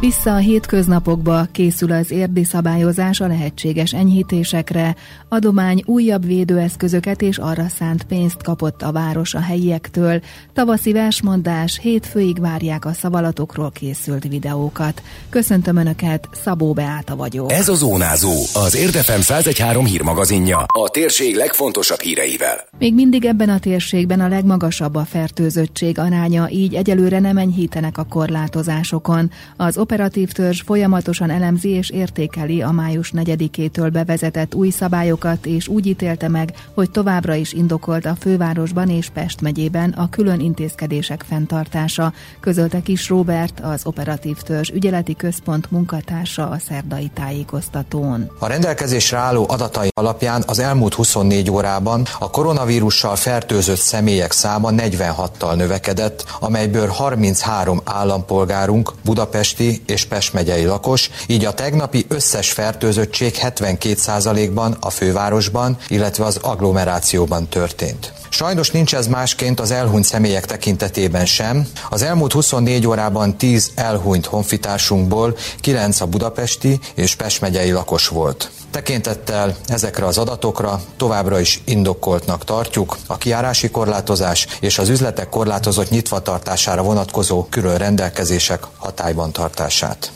[0.00, 4.96] Vissza a hétköznapokba készül az érdi szabályozás a lehetséges enyhítésekre.
[5.28, 10.20] Adomány újabb védőeszközöket és arra szánt pénzt kapott a város a helyiektől.
[10.52, 15.02] Tavaszi versmondás, hétfőig várják a szavalatokról készült videókat.
[15.28, 17.52] Köszöntöm Önöket, Szabó Beáta vagyok.
[17.52, 20.58] Ez a Zónázó, az Érdefem 113 hírmagazinja.
[20.66, 22.68] A térség legfontosabb híreivel.
[22.78, 28.04] Még mindig ebben a térségben a legmagasabb a fertőzöttség aránya, így egyelőre nem enyhítenek a
[28.04, 29.30] korlátozásokon.
[29.56, 35.86] Az operatív törzs folyamatosan elemzi és értékeli a május 4-től bevezetett új szabályokat, és úgy
[35.86, 42.12] ítélte meg, hogy továbbra is indokolt a fővárosban és Pest megyében a külön intézkedések fenntartása,
[42.40, 48.30] közölte Kis Robert, az operatív törzs ügyeleti központ munkatársa a szerdai tájékoztatón.
[48.38, 55.56] A rendelkezésre álló adatai alapján az elmúlt 24 órában a koronavírussal fertőzött személyek száma 46-tal
[55.56, 64.76] növekedett, amelyből 33 állampolgárunk budapesti és Pest megyei lakos, így a tegnapi összes fertőzöttség 72%-ban
[64.80, 68.12] a fővárosban, illetve az agglomerációban történt.
[68.28, 71.66] Sajnos nincs ez másként az elhunyt személyek tekintetében sem.
[71.90, 78.50] Az elmúlt 24 órában 10 elhunyt honfitársunkból 9 a budapesti és Pest megyei lakos volt.
[78.70, 85.90] Tekintettel ezekre az adatokra továbbra is indokoltnak tartjuk a kiárási korlátozás és az üzletek korlátozott
[85.90, 90.10] nyitvatartására vonatkozó külön rendelkezések hatályban tartását.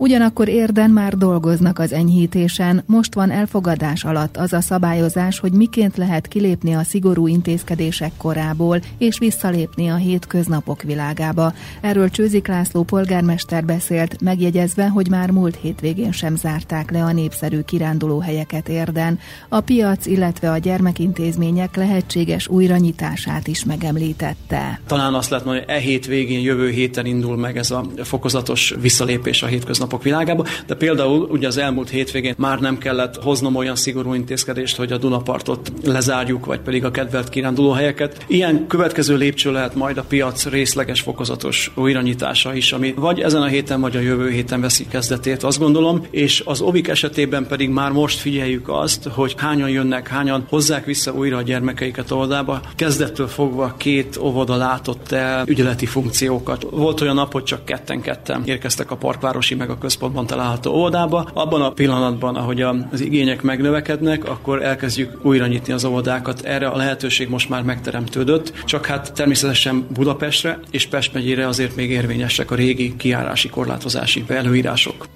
[0.00, 5.96] Ugyanakkor érden már dolgoznak az enyhítésen, most van elfogadás alatt az a szabályozás, hogy miként
[5.96, 11.52] lehet kilépni a szigorú intézkedések korából, és visszalépni a hétköznapok világába.
[11.80, 17.60] Erről Csőzik László polgármester beszélt, megjegyezve, hogy már múlt hétvégén sem zárták le a népszerű
[17.60, 19.18] kirándulóhelyeket érden.
[19.48, 24.80] A piac, illetve a gyermekintézmények lehetséges újranyitását is megemlítette.
[24.86, 29.42] Talán azt lehet mondani, hogy e hétvégén, jövő héten indul meg ez a fokozatos visszalépés
[29.42, 33.76] a hétköznap napok világába, de például ugye az elmúlt hétvégén már nem kellett hoznom olyan
[33.76, 38.24] szigorú intézkedést, hogy a Dunapartot lezárjuk, vagy pedig a kedvelt kirándulóhelyeket.
[38.26, 43.46] Ilyen következő lépcső lehet majd a piac részleges fokozatos újranyitása is, ami vagy ezen a
[43.46, 47.92] héten, vagy a jövő héten veszi kezdetét, azt gondolom, és az ovik esetében pedig már
[47.92, 52.60] most figyeljük azt, hogy hányan jönnek, hányan hozzák vissza újra a gyermekeiket oldába.
[52.76, 56.66] Kezdettől fogva két óvoda látott el ügyeleti funkciókat.
[56.70, 61.30] Volt olyan nap, hogy csak ketten-ketten érkeztek a parkvárosi meg a központban található óvodába.
[61.32, 66.40] Abban a pillanatban, ahogy az igények megnövekednek, akkor elkezdjük újra nyitni az óvodákat.
[66.40, 71.90] Erre a lehetőség most már megteremtődött, csak hát természetesen Budapestre és Pest megyére azért még
[71.90, 75.06] érvényesek a régi kiárási korlátozási előírások.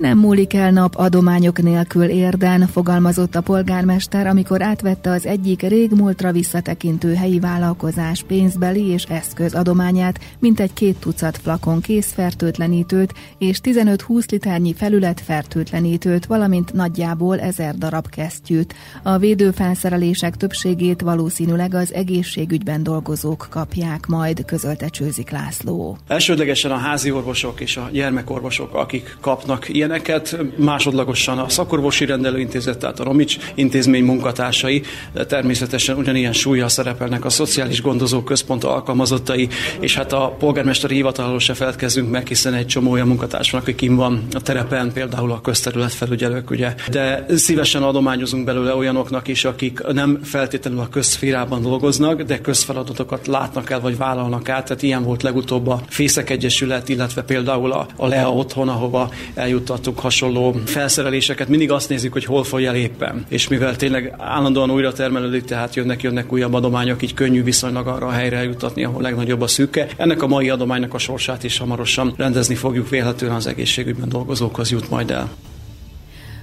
[0.00, 6.32] Nem múlik el nap adományok nélkül érden, fogalmazott a polgármester, amikor átvette az egyik régmúltra
[6.32, 14.30] visszatekintő helyi vállalkozás pénzbeli és eszköz adományát, mint egy két tucat flakon készfertőtlenítőt és 15-20
[14.30, 18.74] liternyi felület fertőtlenítőt, valamint nagyjából ezer darab kesztyűt.
[19.02, 25.98] A védőfelszerelések többségét valószínűleg az egészségügyben dolgozók kapják majd, közölte Csőzik László.
[26.06, 32.78] Elsődlegesen a házi orvosok és a gyermekorvosok, akik kapnak ilyen ilyeneket, másodlagosan a szakorvosi rendelőintézet,
[32.78, 34.82] tehát a Romics intézmény munkatársai,
[35.26, 39.48] természetesen ugyanilyen súlya szerepelnek a Szociális Gondozó Központ alkalmazottai,
[39.80, 43.96] és hát a polgármesteri hivatalról se feledkezzünk meg, hiszen egy csomó olyan munkatársnak, aki kim
[43.96, 46.74] van a terepen, például a közterület felügyelők, ugye.
[46.90, 53.70] De szívesen adományozunk belőle olyanoknak is, akik nem feltétlenül a közszférában dolgoznak, de közfeladatokat látnak
[53.70, 54.64] el, vagy vállalnak át.
[54.64, 59.79] Tehát ilyen volt legutóbb a Fészek Egyesület, illetve például a, a Lea otthon, ahova eljuttat
[59.80, 63.24] hallottuk hasonló felszereléseket, mindig azt nézzük, hogy hol fogy el éppen.
[63.28, 68.06] És mivel tényleg állandóan újra termelődik, tehát jönnek, jönnek újabb adományok, így könnyű viszonylag arra
[68.06, 69.86] a helyre jutatni, ahol legnagyobb a szűke.
[69.96, 74.90] Ennek a mai adománynak a sorsát is hamarosan rendezni fogjuk, vélhetően az egészségügyben dolgozókhoz jut
[74.90, 75.30] majd el.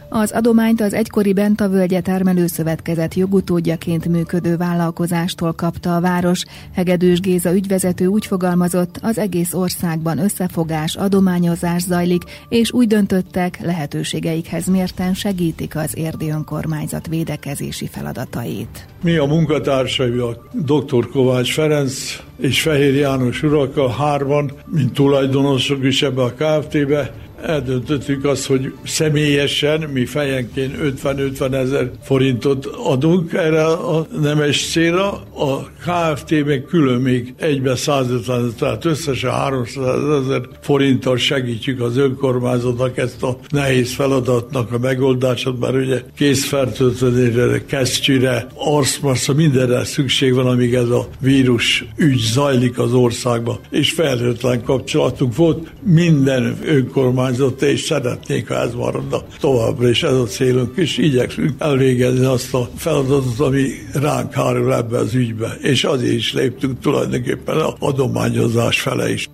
[0.10, 6.44] Az adományt az egykori Bentavölgye termelőszövetkezet jogutódjaként működő vállalkozástól kapta a város.
[6.74, 14.66] Hegedűs Géza ügyvezető úgy fogalmazott, az egész országban összefogás, adományozás zajlik, és úgy döntöttek, lehetőségeikhez
[14.66, 18.86] mérten segítik az érdi önkormányzat védekezési feladatait.
[19.04, 21.10] Mi a munkatársai, a dr.
[21.10, 28.26] Kovács Ferenc és Fehér János urak, a hárman, mint tulajdonosok is ebbe a KFT-be, eldöntöttük
[28.26, 36.46] azt, hogy személyesen mi fejenként 50-50 ezer forintot adunk erre a nemes célra, a KFT
[36.46, 43.38] meg külön még egybe 150, tehát összesen 300 ezer forinttal segítjük az önkormányzatnak ezt a
[43.50, 51.08] nehéz feladatnak a megoldását, mert ugye készfertőtlenére, kesztyűre, arszmaszra, mindenre szükség van, amíg ez a
[51.20, 53.60] vírus ügy zajlik az országban.
[53.70, 57.27] És felhőtlen kapcsolatunk volt minden önkormányzat,
[57.60, 62.70] és szeretnék, ha ez maradna továbbra, és ez a célunk, és igyekszünk elvégezni azt a
[62.76, 65.58] feladatot, ami ránk hárul ebbe az ügybe.
[65.62, 69.30] És azért is léptünk tulajdonképpen a adományozás fele is.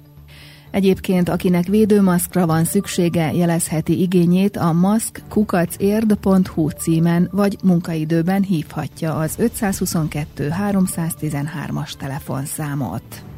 [0.74, 10.50] Egyébként, akinek védőmaszkra van szüksége, jelezheti igényét a maszkkukacérd.hu címen, vagy munkaidőben hívhatja az 522
[10.70, 13.33] 313-as telefonszámot.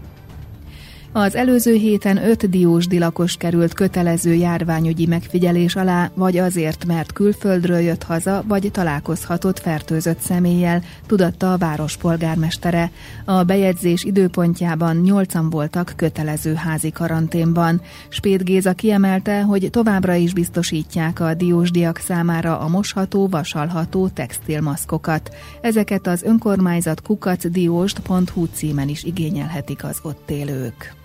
[1.17, 7.79] Az előző héten öt diósdi lakos került kötelező járványügyi megfigyelés alá, vagy azért, mert külföldről
[7.79, 12.91] jött haza, vagy találkozhatott fertőzött személlyel, tudatta a város polgármestere.
[13.25, 17.81] A bejegyzés időpontjában nyolcan voltak kötelező házi karanténban.
[18.09, 25.35] Spét Géza kiemelte, hogy továbbra is biztosítják a diósdiak számára a mosható, vasalható textilmaszkokat.
[25.61, 31.03] Ezeket az önkormányzat kukacdióst.hu címen is igényelhetik az ott élők.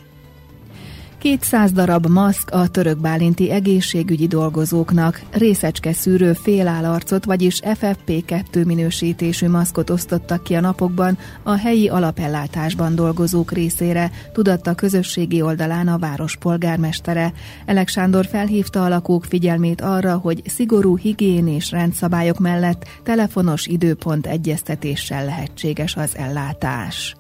[1.21, 9.91] 200 darab maszk a török bálinti egészségügyi dolgozóknak, részecske szűrő félállarcot, vagyis FFP2 minősítésű maszkot
[9.91, 17.33] osztottak ki a napokban a helyi alapellátásban dolgozók részére, tudatta közösségi oldalán a város polgármestere.
[17.67, 25.25] Elek Sándor felhívta a lakók figyelmét arra, hogy szigorú higiénés rendszabályok mellett telefonos időpont egyeztetéssel
[25.25, 27.20] lehetséges az ellátás.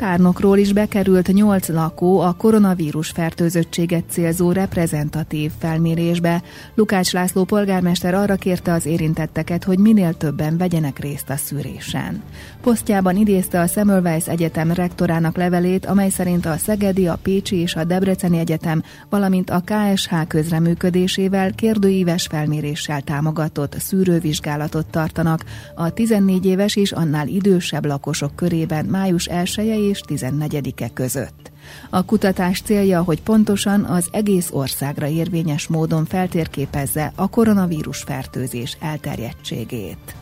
[0.00, 6.42] Tárnokról is bekerült nyolc lakó a koronavírus fertőzöttséget célzó reprezentatív felmérésbe.
[6.74, 12.22] Lukács László polgármester arra kérte az érintetteket, hogy minél többen vegyenek részt a szűrésen.
[12.60, 17.84] Posztjában idézte a Semmelweis Egyetem rektorának levelét, amely szerint a Szegedi, a Pécsi és a
[17.84, 25.44] Debreceni Egyetem, valamint a KSH közreműködésével kérdőíves felméréssel támogatott szűrővizsgálatot tartanak
[25.74, 31.50] a 14 éves és annál idősebb lakosok körében május 1 és 14-e között.
[31.90, 40.19] A kutatás célja, hogy pontosan az egész országra érvényes módon feltérképezze a koronavírus fertőzés elterjedtségét.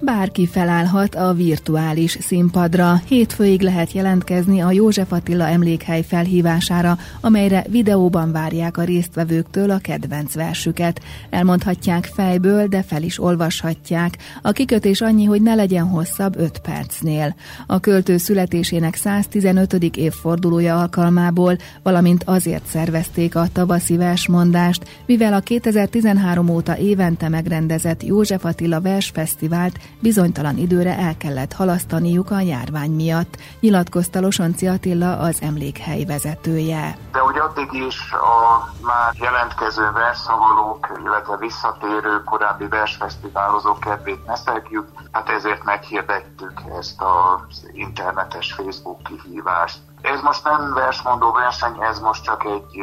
[0.00, 3.00] Bárki felállhat a virtuális színpadra.
[3.08, 10.34] Hétfőig lehet jelentkezni a József Attila emlékhely felhívására, amelyre videóban várják a résztvevőktől a kedvenc
[10.34, 11.00] versüket.
[11.30, 14.18] Elmondhatják fejből, de fel is olvashatják.
[14.42, 17.34] A kikötés annyi, hogy ne legyen hosszabb 5 percnél.
[17.66, 19.72] A költő születésének 115.
[19.96, 28.44] évfordulója alkalmából, valamint azért szervezték a tavaszi versmondást, mivel a 2013 óta évente megrendezett József
[28.44, 36.04] Attila versfesztivált bizonytalan időre el kellett halasztaniuk a járvány miatt, nyilatkozta Losonci Attila az emlékhely
[36.04, 36.96] vezetője.
[37.12, 44.88] De hogy addig is a már jelentkező versszavalók, illetve visszatérő korábbi versfesztiválozók kedvét ne szegjük,
[45.12, 49.78] hát ezért meghirdettük ezt az internetes Facebook kihívást.
[50.02, 52.82] Ez most nem versmondó verseny, ez most csak egy,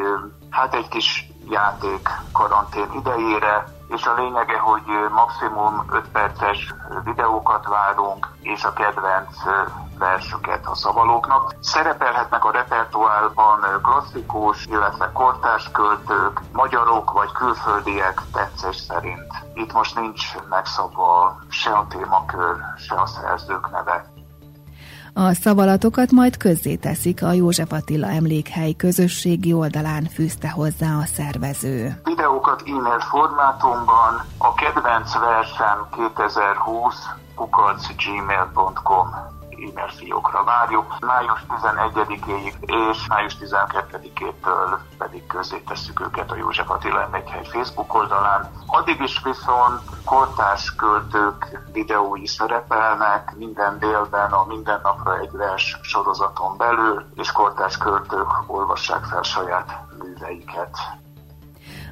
[0.49, 8.27] hát egy kis játék karantén idejére, és a lényege, hogy maximum 5 perces videókat várunk,
[8.41, 9.37] és a kedvenc
[9.97, 11.55] versüket a szavalóknak.
[11.59, 19.31] Szerepelhetnek a repertoárban klasszikus, illetve kortárs költők, magyarok vagy külföldiek tetszés szerint.
[19.53, 24.12] Itt most nincs megszabva se a témakör, se a szerzők neve.
[25.15, 32.01] A szavalatokat majd közzéteszik a József Attila emlékhely közösségi oldalán fűzte hozzá a szervező.
[32.03, 36.95] Videókat e-mail formátumban a kedvenc versem 2020
[37.97, 39.07] gmail.com
[39.63, 40.97] e-mail várjuk.
[40.99, 48.51] Május 11-ig és május 12-től pedig közé tesszük őket a József Attila Emlékhely Facebook oldalán.
[48.65, 56.57] Addig is viszont kortárs költők videói szerepelnek minden délben a Minden napra egy vers sorozaton
[56.57, 60.77] belül, és kortárs költők olvassák fel saját műveiket.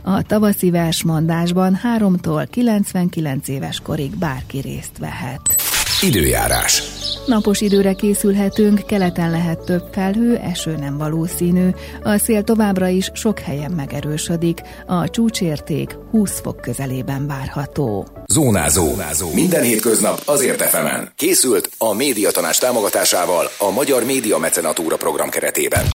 [0.04, 5.61] A tavaszi versmondásban 3-tól 99 éves korig bárki részt vehet.
[6.04, 6.84] Időjárás.
[7.26, 11.70] Napos időre készülhetünk, keleten lehet több felhő, eső nem valószínű.
[12.04, 14.62] A szél továbbra is sok helyen megerősödik.
[14.88, 18.08] A csúcsérték 20 fok közelében várható.
[18.26, 18.88] Zónázó.
[18.88, 19.34] Zónázó.
[19.34, 21.12] Minden hétköznap azért efemen.
[21.16, 25.86] Készült a médiatanás támogatásával a Magyar Média Mecenatúra program keretében.